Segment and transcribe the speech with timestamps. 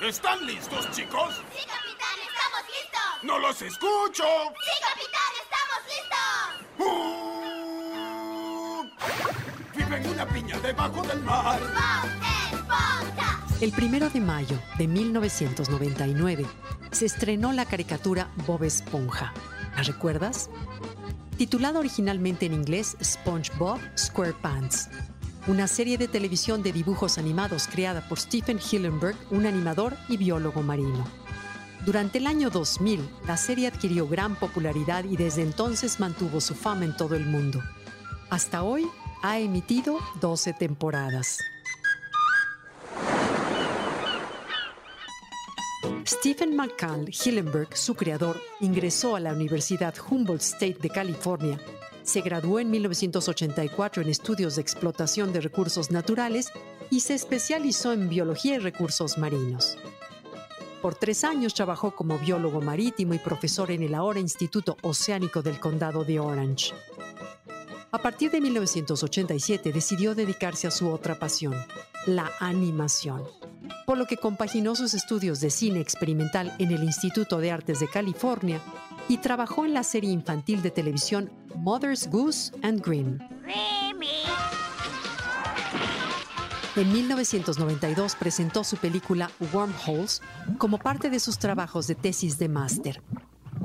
[0.00, 1.42] ¿Están listos, chicos?
[1.54, 2.18] ¡Sí, capitán!
[2.28, 3.22] ¡Estamos listos!
[3.22, 4.24] ¡No los escucho!
[4.62, 5.32] ¡Sí, capitán!
[5.42, 6.86] ¡Estamos listos!
[6.86, 8.84] ¡Uh!
[9.74, 11.58] ¡Vive en una piña debajo del mar!
[11.60, 11.72] ¡Bob
[12.52, 13.40] Esponja!
[13.62, 16.44] El primero de mayo de 1999
[16.90, 19.32] se estrenó la caricatura Bob Esponja.
[19.76, 20.50] ¿La recuerdas?
[21.38, 24.90] Titulada originalmente en inglés SpongeBob SquarePants
[25.46, 30.62] una serie de televisión de dibujos animados creada por Stephen Hillenberg, un animador y biólogo
[30.62, 31.04] marino.
[31.84, 36.84] Durante el año 2000, la serie adquirió gran popularidad y desde entonces mantuvo su fama
[36.84, 37.62] en todo el mundo.
[38.28, 38.88] Hasta hoy
[39.22, 41.38] ha emitido 12 temporadas.
[46.26, 51.56] Stephen McCall Hillenberg, su creador, ingresó a la Universidad Humboldt State de California
[52.02, 56.50] se graduó en 1984 en estudios de explotación de recursos naturales
[56.90, 59.78] y se especializó en biología y recursos marinos.
[60.82, 65.60] Por tres años trabajó como biólogo marítimo y profesor en el ahora Instituto Oceánico del
[65.60, 66.74] Condado de Orange.
[67.92, 71.54] A partir de 1987 decidió dedicarse a su otra pasión,
[72.04, 73.22] la animación,
[73.86, 77.88] por lo que compaginó sus estudios de cine experimental en el Instituto de Artes de
[77.88, 78.60] California
[79.08, 83.20] y trabajó en la serie infantil de televisión Mother's Goose and Green.
[86.76, 90.20] En 1992 presentó su película Wormholes
[90.58, 93.02] como parte de sus trabajos de tesis de máster.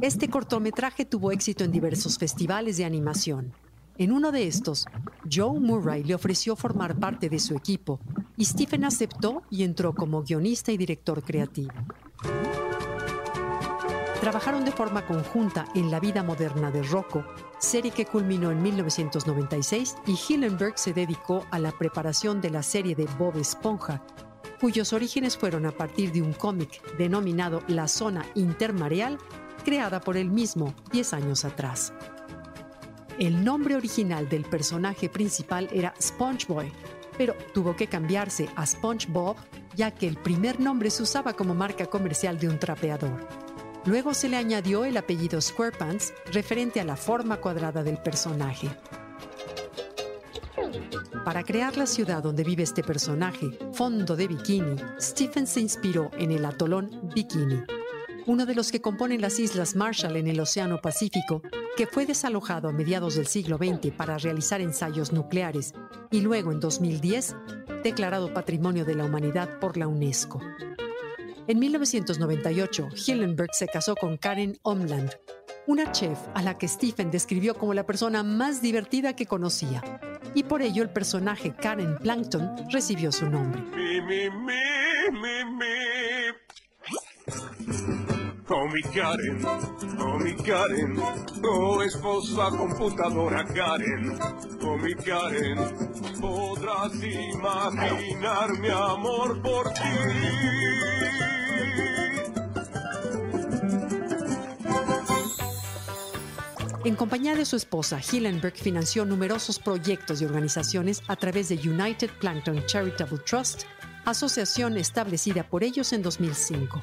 [0.00, 3.52] Este cortometraje tuvo éxito en diversos festivales de animación.
[3.96, 4.86] En uno de estos,
[5.30, 8.00] Joe Murray le ofreció formar parte de su equipo
[8.36, 11.72] y Stephen aceptó y entró como guionista y director creativo.
[14.20, 17.24] Trabajaron de forma conjunta en La vida moderna de Rocco,
[17.58, 22.96] serie que culminó en 1996 y Hillenberg se dedicó a la preparación de la serie
[22.96, 24.02] de Bob Esponja,
[24.60, 29.18] cuyos orígenes fueron a partir de un cómic denominado La Zona Intermareal,
[29.64, 31.92] creada por él mismo 10 años atrás.
[33.18, 36.72] El nombre original del personaje principal era SpongeBoy,
[37.16, 39.36] pero tuvo que cambiarse a SpongeBob
[39.74, 43.28] ya que el primer nombre se usaba como marca comercial de un trapeador.
[43.84, 48.68] Luego se le añadió el apellido Squarepants, referente a la forma cuadrada del personaje.
[51.24, 56.32] Para crear la ciudad donde vive este personaje, Fondo de Bikini, Stephen se inspiró en
[56.32, 57.62] el atolón Bikini,
[58.26, 61.42] uno de los que componen las Islas Marshall en el Océano Pacífico,
[61.76, 65.74] que fue desalojado a mediados del siglo XX para realizar ensayos nucleares
[66.10, 67.36] y luego en 2010
[67.84, 70.40] declarado Patrimonio de la Humanidad por la UNESCO.
[71.46, 75.12] En 1998, Hillenberg se casó con Karen Omland,
[75.68, 80.00] una chef a la que Stephen describió como la persona más divertida que conocía.
[80.34, 83.62] Y por ello el personaje Karen Plankton recibió su nombre.
[83.62, 83.82] Oh
[85.12, 85.95] mi
[88.82, 89.44] Karen,
[89.98, 90.98] oh mi Karen,
[91.44, 94.18] oh esposa computadora Karen,
[94.62, 95.58] oh mi Karen,
[96.20, 100.66] podrás imaginar mi amor por ti.
[106.86, 112.10] En compañía de su esposa, Hillenberg financió numerosos proyectos y organizaciones a través de United
[112.20, 113.64] Plankton Charitable Trust,
[114.04, 116.80] asociación establecida por ellos en 2005.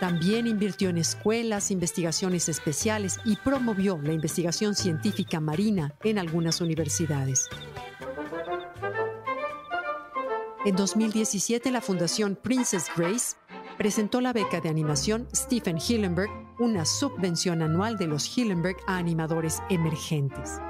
[0.00, 7.48] También invirtió en escuelas, investigaciones especiales y promovió la investigación científica marina en algunas universidades.
[10.66, 13.36] En 2017, la Fundación Princess Grace
[13.78, 19.62] presentó la beca de animación Stephen Hillenberg, una subvención anual de los Hillenberg a animadores
[19.70, 20.60] emergentes.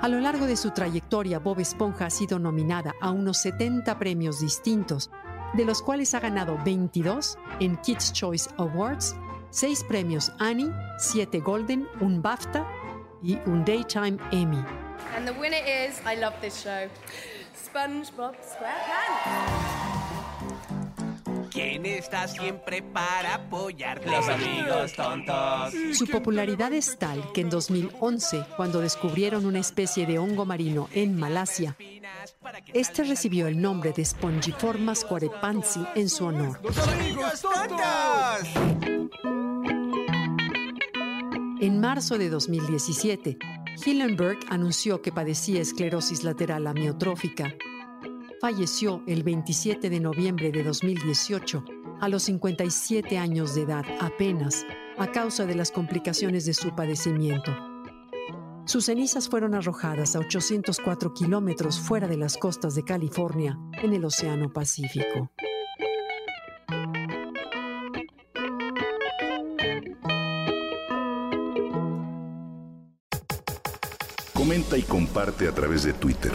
[0.00, 4.40] A lo largo de su trayectoria, Bob Esponja ha sido nominada a unos 70 premios
[4.40, 5.10] distintos,
[5.54, 9.16] de los cuales ha ganado 22 en Kids Choice Awards,
[9.50, 12.66] 6 premios Annie, 7 Golden, un BAFTA
[13.22, 14.62] y un Daytime Emmy.
[15.16, 16.88] And the winner is, I love this show,
[17.54, 19.93] SpongeBob SquarePants.
[21.54, 24.10] ¿Quién está siempre para apoyarte?
[24.10, 25.72] Los amigos tontos.
[25.96, 31.16] Su popularidad es tal que en 2011, cuando descubrieron una especie de hongo marino en
[31.16, 31.76] Malasia,
[32.72, 36.58] Este recibió el nombre de Spongiformas quarepansi en su honor.
[36.92, 38.74] amigos tontos!
[41.60, 43.38] En marzo de 2017,
[43.86, 47.54] Hillenberg anunció que padecía esclerosis lateral amiotrófica.
[48.44, 51.64] Falleció el 27 de noviembre de 2018
[52.02, 54.66] a los 57 años de edad apenas
[54.98, 57.56] a causa de las complicaciones de su padecimiento.
[58.66, 64.04] Sus cenizas fueron arrojadas a 804 kilómetros fuera de las costas de California, en el
[64.04, 65.30] Océano Pacífico.
[74.34, 76.34] Comenta y comparte a través de Twitter.